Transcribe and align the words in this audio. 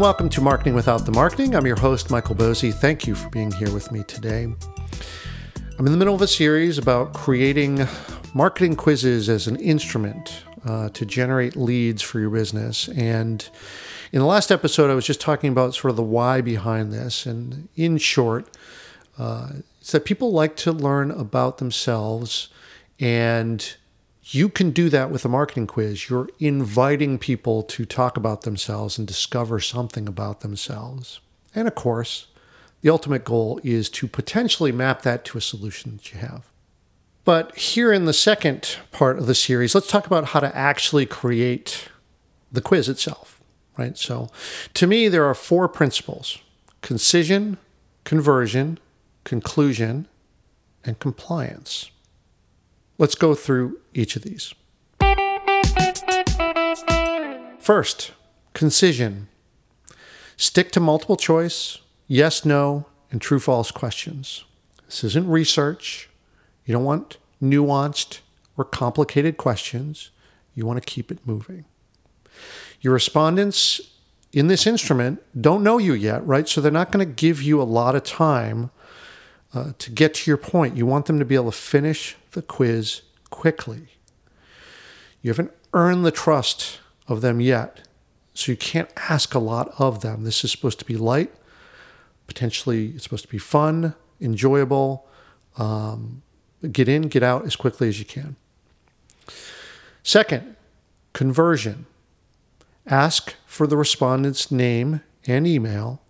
and 0.00 0.04
welcome 0.06 0.30
to 0.30 0.40
Marketing 0.40 0.72
Without 0.72 1.04
the 1.04 1.12
Marketing. 1.12 1.54
I'm 1.54 1.66
your 1.66 1.78
host, 1.78 2.10
Michael 2.10 2.34
Boezi. 2.34 2.72
Thank 2.72 3.06
you 3.06 3.14
for 3.14 3.28
being 3.28 3.52
here 3.52 3.70
with 3.70 3.92
me 3.92 4.02
today. 4.04 4.44
I'm 4.44 5.86
in 5.86 5.92
the 5.92 5.98
middle 5.98 6.14
of 6.14 6.22
a 6.22 6.26
series 6.26 6.78
about 6.78 7.12
creating 7.12 7.86
marketing 8.32 8.76
quizzes 8.76 9.28
as 9.28 9.46
an 9.46 9.56
instrument 9.56 10.42
uh, 10.64 10.88
to 10.88 11.04
generate 11.04 11.54
leads 11.54 12.00
for 12.00 12.18
your 12.18 12.30
business. 12.30 12.88
And 12.88 13.46
in 14.10 14.20
the 14.20 14.24
last 14.24 14.50
episode, 14.50 14.90
I 14.90 14.94
was 14.94 15.04
just 15.04 15.20
talking 15.20 15.52
about 15.52 15.74
sort 15.74 15.90
of 15.90 15.96
the 15.96 16.02
why 16.02 16.40
behind 16.40 16.94
this. 16.94 17.26
And 17.26 17.68
in 17.76 17.98
short, 17.98 18.48
uh, 19.18 19.50
it's 19.82 19.92
that 19.92 20.06
people 20.06 20.32
like 20.32 20.56
to 20.56 20.72
learn 20.72 21.10
about 21.10 21.58
themselves 21.58 22.48
and 22.98 23.76
you 24.22 24.48
can 24.48 24.70
do 24.70 24.88
that 24.90 25.10
with 25.10 25.24
a 25.24 25.28
marketing 25.28 25.66
quiz. 25.66 26.08
You're 26.08 26.28
inviting 26.38 27.18
people 27.18 27.62
to 27.64 27.84
talk 27.84 28.16
about 28.16 28.42
themselves 28.42 28.98
and 28.98 29.06
discover 29.06 29.60
something 29.60 30.06
about 30.06 30.40
themselves. 30.40 31.20
And 31.54 31.66
of 31.66 31.74
course, 31.74 32.26
the 32.82 32.90
ultimate 32.90 33.24
goal 33.24 33.60
is 33.62 33.90
to 33.90 34.06
potentially 34.06 34.72
map 34.72 35.02
that 35.02 35.24
to 35.26 35.38
a 35.38 35.40
solution 35.40 35.96
that 35.96 36.12
you 36.12 36.20
have. 36.20 36.46
But 37.24 37.56
here 37.56 37.92
in 37.92 38.06
the 38.06 38.12
second 38.12 38.78
part 38.92 39.18
of 39.18 39.26
the 39.26 39.34
series, 39.34 39.74
let's 39.74 39.88
talk 39.88 40.06
about 40.06 40.26
how 40.26 40.40
to 40.40 40.56
actually 40.56 41.06
create 41.06 41.88
the 42.50 42.62
quiz 42.62 42.88
itself, 42.88 43.42
right? 43.76 43.96
So 43.96 44.28
to 44.74 44.86
me, 44.86 45.08
there 45.08 45.26
are 45.26 45.34
four 45.34 45.68
principles 45.68 46.38
concision, 46.80 47.58
conversion, 48.04 48.78
conclusion, 49.24 50.08
and 50.84 50.98
compliance. 50.98 51.90
Let's 53.00 53.14
go 53.14 53.34
through 53.34 53.78
each 53.94 54.14
of 54.14 54.24
these. 54.24 54.52
First, 57.58 58.12
concision. 58.52 59.28
Stick 60.36 60.70
to 60.72 60.80
multiple 60.80 61.16
choice, 61.16 61.78
yes, 62.06 62.44
no, 62.44 62.84
and 63.10 63.18
true 63.18 63.40
false 63.40 63.70
questions. 63.70 64.44
This 64.84 65.02
isn't 65.02 65.26
research. 65.30 66.10
You 66.66 66.74
don't 66.74 66.84
want 66.84 67.16
nuanced 67.42 68.20
or 68.58 68.66
complicated 68.66 69.38
questions. 69.38 70.10
You 70.54 70.66
want 70.66 70.76
to 70.76 70.84
keep 70.84 71.10
it 71.10 71.20
moving. 71.24 71.64
Your 72.82 72.92
respondents 72.92 73.80
in 74.34 74.48
this 74.48 74.66
instrument 74.66 75.22
don't 75.40 75.62
know 75.62 75.78
you 75.78 75.94
yet, 75.94 76.26
right? 76.26 76.46
So 76.46 76.60
they're 76.60 76.70
not 76.70 76.92
going 76.92 77.06
to 77.06 77.14
give 77.14 77.40
you 77.40 77.62
a 77.62 77.64
lot 77.64 77.96
of 77.96 78.04
time 78.04 78.70
uh, 79.54 79.72
to 79.78 79.90
get 79.90 80.14
to 80.14 80.30
your 80.30 80.36
point. 80.36 80.76
You 80.76 80.86
want 80.86 81.06
them 81.06 81.18
to 81.18 81.24
be 81.24 81.34
able 81.34 81.50
to 81.50 81.56
finish 81.56 82.16
the 82.32 82.42
quiz 82.42 83.02
quickly. 83.30 83.88
You 85.22 85.30
haven't 85.30 85.52
earned 85.72 86.04
the 86.04 86.10
trust 86.10 86.80
of 87.08 87.20
them 87.20 87.40
yet, 87.40 87.86
so 88.34 88.52
you 88.52 88.56
can't 88.56 88.90
ask 89.08 89.34
a 89.34 89.38
lot 89.38 89.72
of 89.78 90.00
them. 90.00 90.24
This 90.24 90.44
is 90.44 90.50
supposed 90.50 90.78
to 90.78 90.84
be 90.84 90.96
light, 90.96 91.32
potentially, 92.26 92.88
it's 92.90 93.04
supposed 93.04 93.24
to 93.24 93.30
be 93.30 93.38
fun, 93.38 93.94
enjoyable. 94.20 95.06
Um, 95.56 96.22
get 96.70 96.88
in, 96.88 97.02
get 97.02 97.22
out 97.22 97.44
as 97.44 97.56
quickly 97.56 97.88
as 97.88 97.98
you 97.98 98.04
can. 98.04 98.36
Second, 100.02 100.56
conversion. 101.12 101.86
Ask 102.86 103.34
for 103.46 103.66
the 103.66 103.76
respondent's 103.76 104.50
name 104.50 105.00
and 105.26 105.46
email 105.46 106.00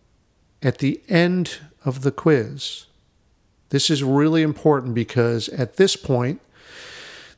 at 0.63 0.79
the 0.79 1.01
end 1.09 1.59
of 1.85 2.03
the 2.03 2.13
quiz. 2.13 2.87
This 3.71 3.89
is 3.89 4.03
really 4.03 4.43
important 4.43 4.95
because 4.95 5.49
at 5.51 5.77
this 5.77 5.97
point, 5.97 6.41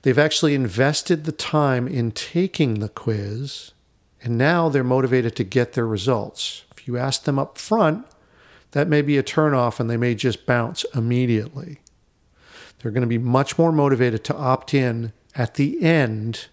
they've 0.02 0.18
actually 0.18 0.54
invested 0.54 1.24
the 1.24 1.32
time 1.32 1.86
in 1.86 2.10
taking 2.10 2.80
the 2.80 2.88
quiz, 2.88 3.72
and 4.22 4.36
now 4.36 4.68
they're 4.68 4.84
motivated 4.84 5.36
to 5.36 5.44
get 5.44 5.74
their 5.74 5.86
results. 5.86 6.64
If 6.76 6.86
you 6.88 6.96
ask 6.98 7.24
them 7.24 7.38
up 7.38 7.58
front, 7.58 8.06
that 8.72 8.88
may 8.88 9.02
be 9.02 9.18
a 9.18 9.22
turnoff 9.22 9.78
and 9.78 9.88
they 9.88 9.96
may 9.96 10.14
just 10.14 10.46
bounce 10.46 10.84
immediately. 10.94 11.80
They're 12.78 12.90
going 12.90 13.02
to 13.02 13.06
be 13.06 13.18
much 13.18 13.58
more 13.58 13.70
motivated 13.70 14.24
to 14.24 14.36
opt 14.36 14.74
in 14.74 15.12
at 15.34 15.54
the 15.54 15.82
end, 15.82 16.48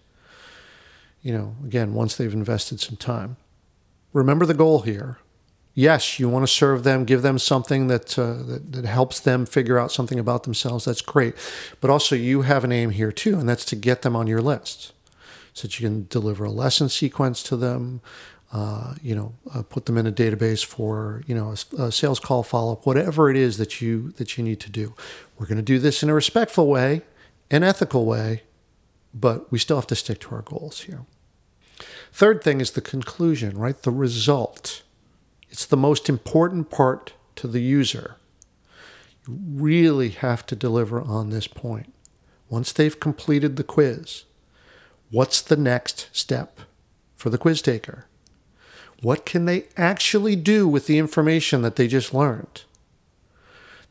you 1.21 1.33
know, 1.33 1.55
again, 1.63 1.93
once 1.93 2.15
they've 2.15 2.33
invested 2.33 2.79
some 2.79 2.97
time. 2.97 3.37
Remember 4.13 4.45
the 4.45 4.53
goal 4.53 4.81
here 4.81 5.19
yes, 5.79 6.19
you 6.19 6.27
want 6.27 6.43
to 6.43 6.51
serve 6.51 6.83
them, 6.83 7.05
give 7.05 7.21
them 7.21 7.39
something 7.39 7.87
that, 7.87 8.19
uh, 8.19 8.33
that, 8.43 8.71
that 8.73 8.85
helps 8.85 9.19
them 9.21 9.45
figure 9.45 9.79
out 9.79 9.91
something 9.93 10.19
about 10.19 10.43
themselves. 10.43 10.85
That's 10.85 11.01
great, 11.01 11.35
but 11.79 11.89
also 11.89 12.15
you 12.15 12.41
have 12.41 12.65
an 12.65 12.71
aim 12.71 12.89
here 12.89 13.13
too, 13.13 13.39
and 13.39 13.47
that's 13.47 13.63
to 13.65 13.75
get 13.77 14.01
them 14.01 14.15
on 14.15 14.27
your 14.27 14.41
list, 14.41 14.91
so 15.53 15.67
that 15.67 15.79
you 15.79 15.87
can 15.87 16.05
deliver 16.09 16.43
a 16.43 16.51
lesson 16.51 16.89
sequence 16.89 17.41
to 17.43 17.55
them. 17.55 18.01
Uh, 18.51 18.95
you 19.03 19.13
know, 19.13 19.33
uh, 19.53 19.61
put 19.61 19.85
them 19.85 19.95
in 19.95 20.07
a 20.07 20.11
database 20.11 20.65
for 20.65 21.21
you 21.27 21.35
know 21.35 21.53
a, 21.77 21.83
a 21.83 21.91
sales 21.91 22.19
call 22.19 22.41
follow 22.43 22.73
up, 22.73 22.85
whatever 22.85 23.29
it 23.29 23.37
is 23.37 23.57
that 23.57 23.79
you 23.79 24.11
that 24.17 24.37
you 24.37 24.43
need 24.43 24.59
to 24.59 24.71
do. 24.71 24.93
We're 25.37 25.45
going 25.45 25.57
to 25.57 25.63
do 25.73 25.77
this 25.77 26.01
in 26.03 26.09
a 26.09 26.15
respectful 26.15 26.67
way, 26.67 27.03
an 27.51 27.63
ethical 27.63 28.05
way, 28.05 28.41
but 29.13 29.51
we 29.51 29.59
still 29.59 29.77
have 29.77 29.87
to 29.87 29.95
stick 29.95 30.19
to 30.21 30.35
our 30.35 30.41
goals 30.41 30.81
here. 30.81 31.05
Third 32.11 32.43
thing 32.43 32.59
is 32.59 32.71
the 32.71 32.81
conclusion, 32.81 33.55
right? 33.55 33.79
The 33.81 33.91
result. 33.91 34.81
It's 35.49 35.65
the 35.65 35.77
most 35.77 36.09
important 36.09 36.69
part 36.69 37.13
to 37.35 37.47
the 37.47 37.61
user. 37.61 38.17
You 39.27 39.37
really 39.53 40.09
have 40.09 40.45
to 40.47 40.55
deliver 40.55 41.01
on 41.01 41.29
this 41.29 41.47
point. 41.47 41.93
Once 42.49 42.71
they've 42.71 42.99
completed 42.99 43.55
the 43.55 43.63
quiz, 43.63 44.23
what's 45.11 45.41
the 45.41 45.57
next 45.57 46.09
step 46.11 46.59
for 47.15 47.29
the 47.29 47.37
quiz 47.37 47.61
taker? 47.61 48.05
What 49.01 49.25
can 49.25 49.45
they 49.45 49.67
actually 49.77 50.35
do 50.35 50.67
with 50.67 50.87
the 50.87 50.97
information 50.97 51.61
that 51.61 51.75
they 51.75 51.87
just 51.87 52.13
learned? 52.13 52.63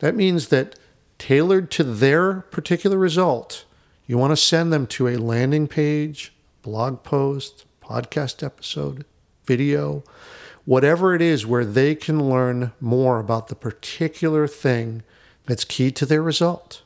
That 0.00 0.14
means 0.14 0.48
that 0.48 0.78
tailored 1.18 1.70
to 1.72 1.84
their 1.84 2.40
particular 2.42 2.96
result, 2.96 3.64
you 4.06 4.16
want 4.16 4.30
to 4.30 4.36
send 4.36 4.72
them 4.72 4.86
to 4.88 5.08
a 5.08 5.16
landing 5.16 5.66
page, 5.66 6.32
blog 6.62 7.02
post, 7.02 7.64
podcast 7.82 8.42
episode, 8.42 9.04
video, 9.44 10.04
whatever 10.68 11.14
it 11.14 11.22
is 11.22 11.46
where 11.46 11.64
they 11.64 11.94
can 11.94 12.28
learn 12.28 12.70
more 12.78 13.18
about 13.20 13.48
the 13.48 13.54
particular 13.54 14.46
thing 14.46 15.02
that's 15.46 15.64
key 15.64 15.90
to 15.90 16.04
their 16.04 16.20
result. 16.20 16.82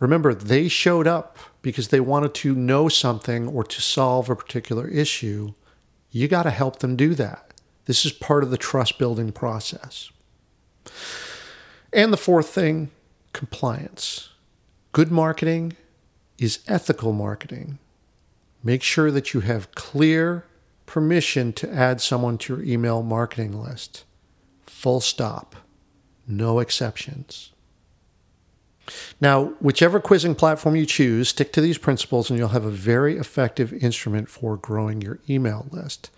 Remember, 0.00 0.34
they 0.34 0.68
showed 0.68 1.06
up 1.06 1.38
because 1.62 1.88
they 1.88 1.98
wanted 1.98 2.34
to 2.34 2.54
know 2.54 2.90
something 2.90 3.48
or 3.48 3.64
to 3.64 3.80
solve 3.80 4.28
a 4.28 4.36
particular 4.36 4.86
issue. 4.86 5.54
You 6.10 6.28
got 6.28 6.42
to 6.42 6.50
help 6.50 6.80
them 6.80 6.94
do 6.94 7.14
that. 7.14 7.54
This 7.86 8.04
is 8.04 8.12
part 8.12 8.44
of 8.44 8.50
the 8.50 8.58
trust 8.58 8.98
building 8.98 9.32
process. 9.32 10.10
And 11.94 12.12
the 12.12 12.18
fourth 12.18 12.50
thing 12.50 12.90
compliance. 13.32 14.28
Good 14.92 15.10
marketing 15.10 15.72
is 16.36 16.58
ethical 16.68 17.14
marketing. 17.14 17.78
Make 18.62 18.82
sure 18.82 19.10
that 19.10 19.32
you 19.32 19.40
have 19.40 19.74
clear 19.74 20.44
permission 20.90 21.52
to 21.52 21.72
add 21.72 22.00
someone 22.00 22.36
to 22.36 22.56
your 22.56 22.64
email 22.64 23.00
marketing 23.00 23.52
list. 23.62 24.02
Full 24.66 25.00
stop. 25.00 25.54
No 26.26 26.58
exceptions. 26.58 27.52
Now, 29.20 29.54
whichever 29.60 30.00
quizzing 30.00 30.34
platform 30.34 30.74
you 30.74 30.84
choose, 30.84 31.28
stick 31.28 31.52
to 31.52 31.60
these 31.60 31.78
principles 31.78 32.28
and 32.28 32.40
you'll 32.40 32.48
have 32.48 32.64
a 32.64 32.72
very 32.72 33.18
effective 33.18 33.72
instrument 33.72 34.28
for 34.28 34.56
growing 34.56 35.00
your 35.00 35.20
email 35.28 35.68
list. 35.70 36.10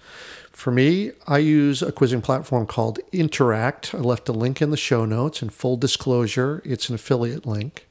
For 0.52 0.70
me, 0.70 1.10
I 1.26 1.36
use 1.36 1.82
a 1.82 1.92
quizzing 1.92 2.22
platform 2.22 2.64
called 2.64 2.98
Interact. 3.12 3.94
I 3.94 3.98
left 3.98 4.30
a 4.30 4.32
link 4.32 4.62
in 4.62 4.70
the 4.70 4.78
show 4.78 5.04
notes, 5.04 5.42
and 5.42 5.52
full 5.52 5.76
disclosure, 5.76 6.62
it's 6.64 6.88
an 6.88 6.94
affiliate 6.94 7.44
link. 7.44 7.90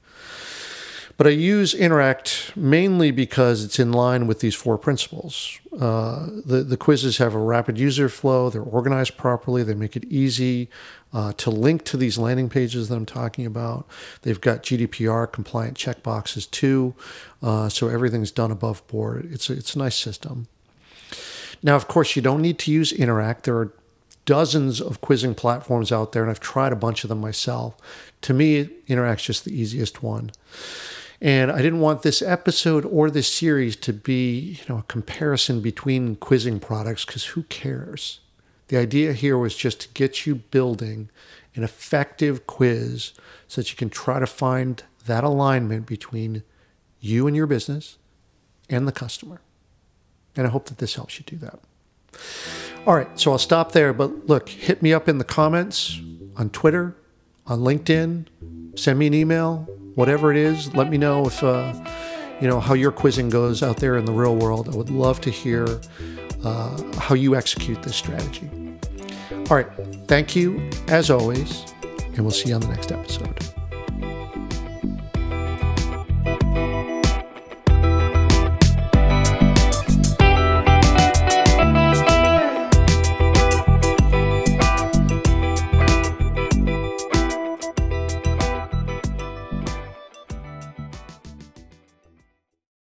But 1.21 1.27
I 1.27 1.33
use 1.33 1.75
Interact 1.75 2.51
mainly 2.56 3.12
because 3.12 3.63
it's 3.63 3.77
in 3.77 3.91
line 3.91 4.25
with 4.25 4.39
these 4.39 4.56
four 4.56 4.79
principles. 4.79 5.59
Uh, 5.71 6.25
the, 6.44 6.63
the 6.63 6.77
quizzes 6.77 7.19
have 7.19 7.35
a 7.35 7.38
rapid 7.38 7.77
user 7.77 8.09
flow, 8.09 8.50
they're 8.50 8.63
organized 8.63 9.18
properly, 9.18 9.62
they 9.62 9.75
make 9.75 9.95
it 9.95 10.03
easy 10.06 10.68
uh, 11.13 11.31
to 11.33 11.51
link 11.51 11.83
to 11.83 11.95
these 11.95 12.18
landing 12.18 12.50
pages 12.50 12.89
that 12.89 12.95
I'm 12.95 13.06
talking 13.06 13.45
about. 13.45 13.88
They've 14.23 14.41
got 14.41 14.63
GDPR 14.63 15.31
compliant 15.31 15.77
checkboxes 15.77 16.50
too, 16.50 16.95
uh, 17.44 17.69
so 17.69 17.88
everything's 17.88 18.31
done 18.31 18.50
above 18.50 18.88
board. 18.88 19.31
It's 19.31 19.47
a, 19.47 19.53
it's 19.53 19.75
a 19.75 19.77
nice 19.77 19.97
system. 19.97 20.47
Now, 21.62 21.75
of 21.75 21.88
course, 21.88 22.15
you 22.15 22.24
don't 22.24 22.41
need 22.41 22.57
to 22.57 22.71
use 22.71 22.91
Interact. 22.91 23.44
There 23.44 23.57
are 23.57 23.71
dozens 24.25 24.81
of 24.81 25.01
quizzing 25.01 25.35
platforms 25.35 25.91
out 25.91 26.13
there, 26.13 26.24
and 26.24 26.31
I've 26.31 26.39
tried 26.39 26.74
a 26.74 26.75
bunch 26.75 27.03
of 27.03 27.09
them 27.09 27.21
myself. 27.21 27.77
To 28.21 28.33
me, 28.33 28.69
Interact's 28.88 29.25
just 29.25 29.45
the 29.45 29.53
easiest 29.53 30.01
one. 30.01 30.31
And 31.21 31.51
I 31.51 31.62
didn't 31.62 31.81
want 31.81 32.01
this 32.01 32.23
episode 32.23 32.83
or 32.83 33.12
this 33.12 33.27
series 33.27 33.75
to 33.77 33.94
be, 33.94 34.57
you 34.59 34.65
know, 34.68 34.79
a 34.79 34.83
comparison 34.83 35.62
between 35.62 36.15
quizzing 36.15 36.59
products 36.59 37.06
because 37.06 37.25
who 37.25 37.44
cares? 37.44 38.21
The 38.69 38.77
idea 38.77 39.13
here 39.13 39.38
was 39.38 39.56
just 39.56 39.81
to 39.81 39.89
get 39.89 40.25
you 40.25 40.35
building 40.35 41.09
an 41.53 41.63
effective 41.63 42.47
quiz 42.47 43.13
so 43.47 43.62
that 43.62 43.69
you 43.69 43.77
can 43.77 43.89
try 43.89 44.19
to 44.19 44.25
find 44.25 44.81
that 45.06 45.23
alignment 45.23 45.85
between 45.85 46.41
you 47.00 47.27
and 47.27 47.35
your 47.35 47.47
business 47.47 47.97
and 48.69 48.88
the 48.88 48.91
customer. 48.91 49.41
And 50.35 50.47
I 50.47 50.50
hope 50.50 50.67
that 50.67 50.79
this 50.79 50.95
helps 50.95 51.19
you 51.19 51.25
do 51.27 51.35
that. 51.38 51.59
All 52.88 52.95
right, 52.95 53.19
so 53.19 53.31
I'll 53.31 53.38
stop 53.38 53.74
there. 53.74 53.94
But 53.94 54.27
look, 54.27 54.50
hit 54.50 54.81
me 54.81 54.91
up 54.91 55.07
in 55.07 55.19
the 55.19 55.24
comments 55.24 56.00
on 56.35 56.50
Twitter, 56.50 56.95
on 57.45 57.59
LinkedIn, 57.59 58.25
send 58.75 58.97
me 58.97 59.07
an 59.07 59.13
email, 59.13 59.67
whatever 59.95 60.31
it 60.31 60.38
is. 60.38 60.73
Let 60.75 60.89
me 60.89 60.97
know 60.97 61.27
if 61.27 61.43
uh, 61.43 61.73
you 62.39 62.47
know 62.47 62.59
how 62.59 62.73
your 62.73 62.91
quizzing 62.91 63.29
goes 63.29 63.61
out 63.61 63.77
there 63.77 63.97
in 63.97 64.05
the 64.05 64.11
real 64.11 64.35
world. 64.35 64.69
I 64.69 64.75
would 64.75 64.89
love 64.89 65.21
to 65.21 65.29
hear 65.29 65.79
uh, 66.43 66.81
how 66.93 67.15
you 67.15 67.35
execute 67.35 67.83
this 67.83 67.95
strategy. 67.95 68.49
All 69.49 69.57
right, 69.57 69.67
thank 70.07 70.35
you 70.35 70.69
as 70.88 71.09
always, 71.09 71.65
and 72.15 72.19
we'll 72.19 72.31
see 72.31 72.49
you 72.49 72.55
on 72.55 72.61
the 72.61 72.67
next 72.67 72.91
episode. 72.91 73.50